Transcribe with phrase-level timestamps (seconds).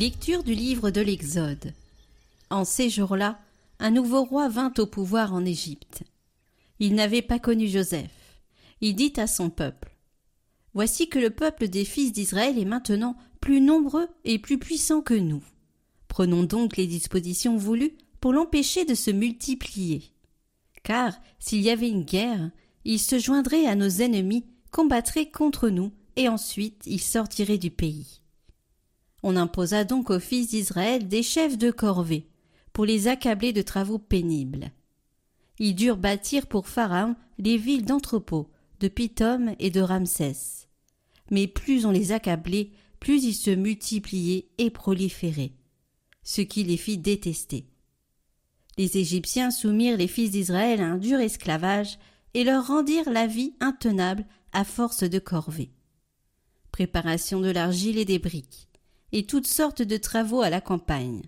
[0.00, 1.74] Lecture du livre de l'Exode.
[2.50, 3.38] En ces jours-là,
[3.78, 6.02] un nouveau roi vint au pouvoir en Égypte.
[6.80, 8.42] Il n'avait pas connu Joseph.
[8.80, 9.96] Il dit à son peuple
[10.74, 15.14] Voici que le peuple des fils d'Israël est maintenant plus nombreux et plus puissant que
[15.14, 15.42] nous.
[16.08, 20.02] Prenons donc les dispositions voulues pour l'empêcher de se multiplier.
[20.82, 22.50] Car s'il y avait une guerre,
[22.84, 28.20] il se joindrait à nos ennemis, combattrait contre nous, et ensuite il sortirait du pays.
[29.22, 32.29] On imposa donc aux fils d'Israël des chefs de corvée,
[32.72, 34.70] pour les accabler de travaux pénibles.
[35.58, 38.48] Ils durent bâtir pour Pharaon les villes d'entrepôts,
[38.80, 40.66] de Pithom et de Ramsès.
[41.30, 45.52] Mais plus on les accablait, plus ils se multipliaient et proliféraient,
[46.22, 47.66] ce qui les fit détester.
[48.78, 51.98] Les Égyptiens soumirent les fils d'Israël à un dur esclavage
[52.34, 55.72] et leur rendirent la vie intenable à force de corvées.
[56.72, 58.68] Préparation de l'argile et des briques,
[59.12, 61.22] et toutes sortes de travaux à la campagne.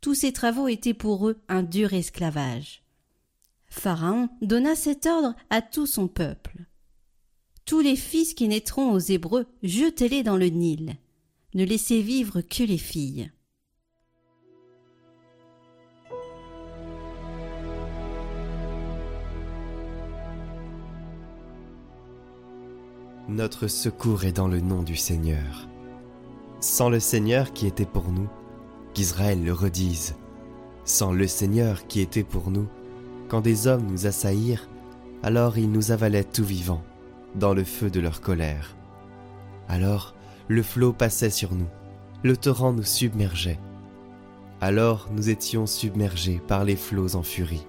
[0.00, 2.82] Tous ces travaux étaient pour eux un dur esclavage.
[3.66, 6.64] Pharaon donna cet ordre à tout son peuple.
[7.66, 10.96] Tous les fils qui naîtront aux Hébreux, jetez-les dans le Nil.
[11.54, 13.30] Ne laissez vivre que les filles.
[23.28, 25.68] Notre secours est dans le nom du Seigneur
[26.60, 28.28] sans le Seigneur qui était pour nous,
[29.00, 30.14] qu'Israël le redise,
[30.84, 32.66] sans le Seigneur qui était pour nous,
[33.28, 34.68] quand des hommes nous assaillirent,
[35.22, 36.84] alors ils nous avalaient tout vivants,
[37.34, 38.76] dans le feu de leur colère.
[39.70, 40.14] Alors
[40.48, 41.70] le flot passait sur nous,
[42.22, 43.58] le torrent nous submergeait.
[44.60, 47.66] Alors nous étions submergés par les flots en furie.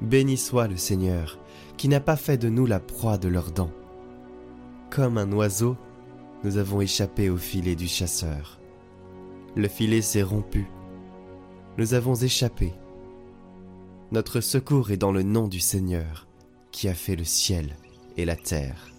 [0.00, 1.38] Béni soit le Seigneur,
[1.76, 3.72] qui n'a pas fait de nous la proie de leurs dents.
[4.88, 5.76] Comme un oiseau,
[6.42, 8.55] nous avons échappé au filet du chasseur.
[9.56, 10.66] Le filet s'est rompu.
[11.78, 12.74] Nous avons échappé.
[14.12, 16.28] Notre secours est dans le nom du Seigneur,
[16.72, 17.74] qui a fait le ciel
[18.18, 18.90] et la terre.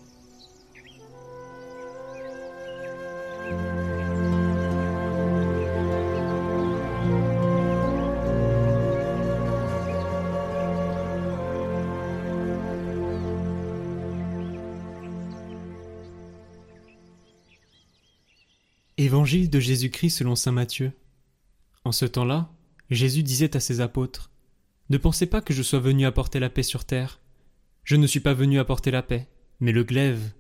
[19.00, 20.92] Évangile de Jésus-Christ selon saint Matthieu.
[21.84, 22.52] En ce temps-là,
[22.90, 24.32] Jésus disait à ses apôtres
[24.90, 27.22] Ne pensez pas que je sois venu apporter la paix sur terre.
[27.84, 29.28] Je ne suis pas venu apporter la paix,
[29.60, 30.32] mais le glaive.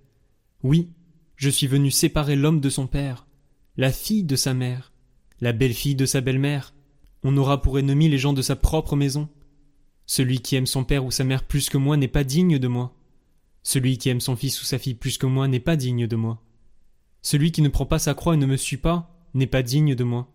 [0.63, 0.90] Oui,
[1.35, 3.28] je suis venu séparer l'homme de son père,
[3.78, 4.91] la fille de sa mère,
[5.39, 6.74] la belle-fille de sa belle-mère.
[7.22, 9.29] On aura pour ennemis les gens de sa propre maison.
[10.07, 12.68] Celui qui aime son père ou sa mère plus que moi n'est pas digne de
[12.68, 12.95] moi.
[13.62, 16.16] Celui qui aime son fils ou sa fille plus que moi n'est pas digne de
[16.16, 16.41] moi.
[17.22, 19.96] Celui qui ne prend pas sa croix et ne me suit pas n'est pas digne
[19.96, 20.32] de moi.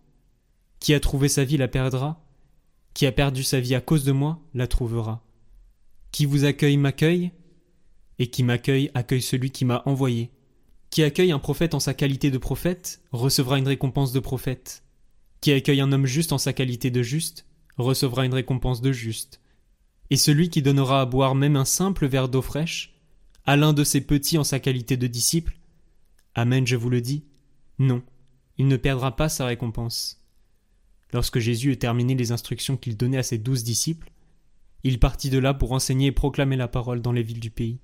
[0.80, 2.24] Qui a trouvé sa vie la perdra.
[2.94, 5.24] Qui a perdu sa vie à cause de moi la trouvera.
[6.10, 7.32] Qui vous accueille m'accueille,
[8.18, 10.30] et qui m'accueille accueille celui qui m'a envoyé.
[10.90, 14.84] Qui accueille un prophète en sa qualité de prophète recevra une récompense de prophète.
[15.40, 17.46] Qui accueille un homme juste en sa qualité de juste
[17.78, 19.40] recevra une récompense de juste.
[20.10, 22.94] Et celui qui donnera à boire même un simple verre d'eau fraîche
[23.46, 25.56] à l'un de ses petits en sa qualité de disciple
[26.34, 27.24] Amen, je vous le dis.
[27.78, 28.02] Non,
[28.56, 30.22] il ne perdra pas sa récompense.
[31.12, 34.10] Lorsque Jésus eut terminé les instructions qu'il donnait à ses douze disciples,
[34.82, 37.78] il partit de là pour enseigner et proclamer la parole dans les villes du pays.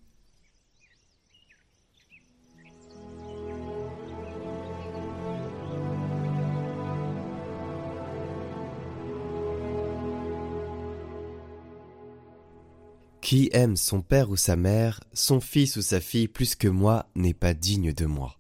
[13.20, 17.10] Qui aime son père ou sa mère, son fils ou sa fille plus que moi
[17.14, 18.37] n'est pas digne de moi.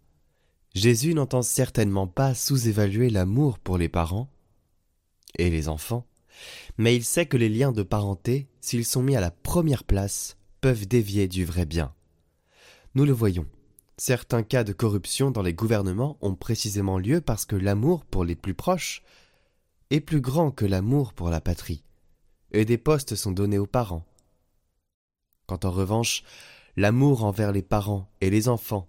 [0.78, 4.30] Jésus n'entend certainement pas sous-évaluer l'amour pour les parents
[5.36, 6.06] et les enfants,
[6.76, 10.36] mais il sait que les liens de parenté, s'ils sont mis à la première place,
[10.60, 11.92] peuvent dévier du vrai bien.
[12.94, 13.46] Nous le voyons.
[13.96, 18.36] Certains cas de corruption dans les gouvernements ont précisément lieu parce que l'amour pour les
[18.36, 19.02] plus proches
[19.90, 21.82] est plus grand que l'amour pour la patrie,
[22.52, 24.06] et des postes sont donnés aux parents.
[25.48, 26.22] Quand en revanche,
[26.76, 28.86] l'amour envers les parents et les enfants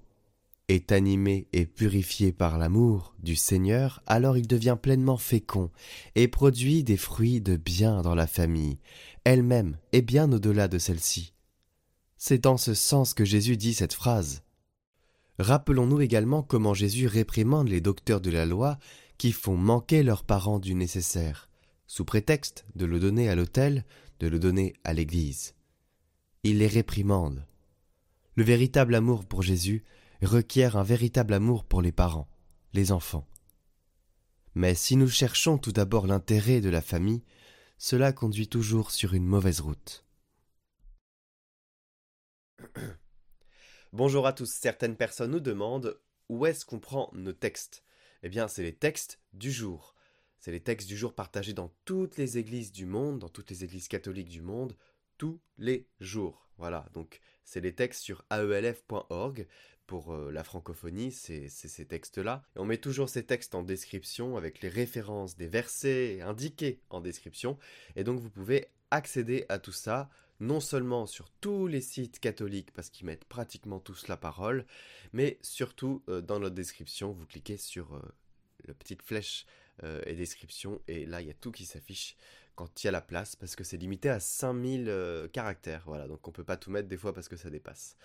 [0.69, 5.71] est animé et purifié par l'amour du Seigneur, alors il devient pleinement fécond
[6.15, 8.77] et produit des fruits de bien dans la famille,
[9.23, 11.33] elle-même et bien au-delà de celle-ci.
[12.17, 14.43] C'est dans ce sens que Jésus dit cette phrase.
[15.39, 18.77] Rappelons-nous également comment Jésus réprimande les docteurs de la loi
[19.17, 21.49] qui font manquer leurs parents du nécessaire,
[21.87, 23.85] sous prétexte de le donner à l'autel,
[24.19, 25.55] de le donner à l'Église.
[26.43, 27.45] Il les réprimande.
[28.35, 29.83] Le véritable amour pour Jésus
[30.25, 32.27] requiert un véritable amour pour les parents,
[32.73, 33.27] les enfants.
[34.55, 37.23] Mais si nous cherchons tout d'abord l'intérêt de la famille,
[37.77, 40.05] cela conduit toujours sur une mauvaise route.
[43.93, 47.83] Bonjour à tous, certaines personnes nous demandent où est-ce qu'on prend nos textes?
[48.21, 49.95] Eh bien, c'est les textes du jour.
[50.39, 53.63] C'est les textes du jour partagés dans toutes les églises du monde, dans toutes les
[53.63, 54.75] églises catholiques du monde,
[55.17, 56.49] tous les jours.
[56.57, 59.47] Voilà, donc c'est les textes sur aelf.org
[59.89, 62.43] pour euh, la francophonie, c'est ces textes-là.
[62.55, 67.57] On met toujours ces textes en description avec les références des versets indiqués en description.
[67.95, 70.07] Et donc vous pouvez accéder à tout ça,
[70.39, 74.67] non seulement sur tous les sites catholiques, parce qu'ils mettent pratiquement tous la parole,
[75.11, 78.01] mais surtout euh, dans notre description, vous cliquez sur euh,
[78.67, 79.47] la petite flèche
[80.05, 82.15] et description, et là il y a tout qui s'affiche
[82.55, 86.27] quand il y a la place, parce que c'est limité à 5000 caractères, voilà, donc
[86.27, 87.95] on peut pas tout mettre des fois parce que ça dépasse.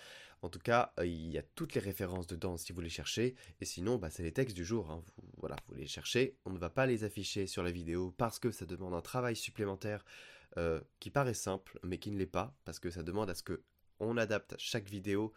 [0.45, 3.35] En tout cas, euh, il y a toutes les références dedans si vous les cherchez.
[3.61, 4.91] Et sinon, bah, c'est les textes du jour.
[4.91, 5.03] Hein.
[5.17, 6.37] Vous, voilà, vous les cherchez.
[6.45, 9.35] On ne va pas les afficher sur la vidéo parce que ça demande un travail
[9.35, 10.05] supplémentaire
[10.57, 13.41] euh, qui paraît simple, mais qui ne l'est pas, parce que ça demande à ce
[13.41, 13.63] que
[13.99, 15.33] on adapte chaque vidéo.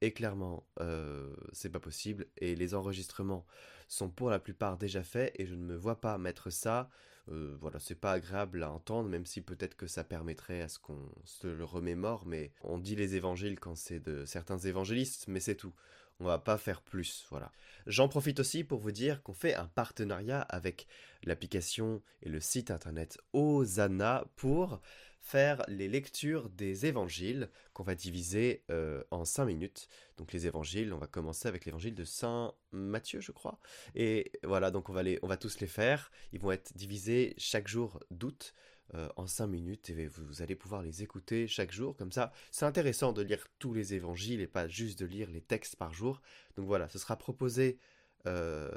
[0.00, 2.26] Et clairement, euh, c'est pas possible.
[2.36, 3.46] Et les enregistrements
[3.88, 5.32] sont pour la plupart déjà faits.
[5.38, 6.88] Et je ne me vois pas mettre ça
[7.28, 10.78] euh, voilà, c'est pas agréable à entendre, même si peut-être que ça permettrait à ce
[10.78, 15.40] qu'on se le remémore, mais on dit les évangiles quand c'est de certains évangélistes, mais
[15.40, 15.74] c'est tout.
[16.20, 17.52] On va pas faire plus, voilà.
[17.86, 20.86] J'en profite aussi pour vous dire qu'on fait un partenariat avec
[21.24, 24.80] l'application et le site internet Osana pour
[25.26, 29.88] faire les lectures des évangiles qu'on va diviser euh, en 5 minutes.
[30.18, 33.58] Donc les évangiles, on va commencer avec l'évangile de Saint Matthieu, je crois.
[33.96, 36.12] Et voilà, donc on va, les, on va tous les faire.
[36.32, 38.54] Ils vont être divisés chaque jour d'août.
[38.94, 42.32] Euh, en 5 minutes et vous, allez pouvoir les écouter chaque jour comme ça.
[42.52, 45.92] C'est intéressant de lire tous les évangiles et pas juste de lire les textes par
[45.92, 46.22] jour.
[46.54, 47.80] Donc voilà, ce sera proposé
[48.28, 48.70] euh,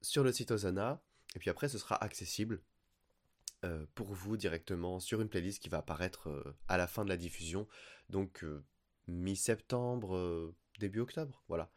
[0.00, 1.00] sur le site Osana
[1.36, 2.60] et puis après ce sera accessible
[3.64, 7.08] euh, pour vous directement sur une playlist qui va apparaître euh, à la fin de
[7.08, 7.68] la diffusion,
[8.08, 8.64] donc euh,
[9.06, 11.70] mi-septembre, début octobre, voilà.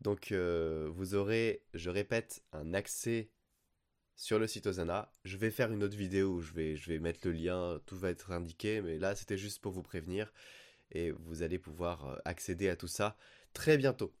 [0.00, 3.30] Donc vous aurez, je répète, un accès
[4.16, 5.12] sur le site Osana.
[5.24, 7.96] Je vais faire une autre vidéo où je vais, je vais mettre le lien, tout
[7.96, 10.32] va être indiqué, mais là c'était juste pour vous prévenir
[10.90, 13.16] et vous allez pouvoir accéder à tout ça
[13.52, 14.12] très bientôt.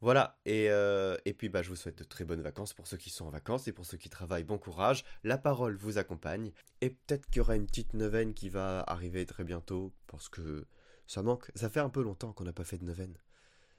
[0.00, 3.10] Voilà, euh, et, puis bah, je vous souhaite de très bonnes vacances pour ceux qui
[3.10, 5.04] sont en vacances et pour ceux qui travaillent, bon courage.
[5.22, 6.52] La parole vous accompagne,
[6.82, 10.66] et peut-être qu'il y aura une petite neuvaine qui va arriver très bientôt, parce que
[11.06, 11.50] ça manque.
[11.54, 13.16] Ça fait un peu longtemps qu'on n'a pas fait de neuvaine.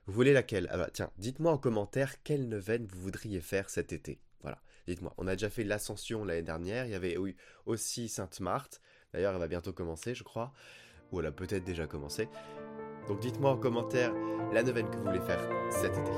[0.07, 0.67] Vous voulez laquelle?
[0.71, 4.19] Ah bah tiens, dites-moi en commentaire quelle neuvaine vous voudriez faire cet été.
[4.41, 5.13] Voilà, dites-moi.
[5.17, 7.17] On a déjà fait l'Ascension l'année dernière, il y avait
[7.65, 8.81] aussi Sainte-Marthe.
[9.13, 10.53] D'ailleurs, elle va bientôt commencer, je crois.
[11.11, 12.27] Ou elle a peut-être déjà commencé.
[13.07, 14.11] Donc dites-moi en commentaire
[14.53, 16.11] la neuvaine que vous voulez faire cet été.